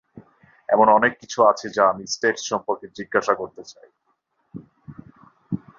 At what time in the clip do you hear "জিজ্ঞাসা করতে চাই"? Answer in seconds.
2.97-3.89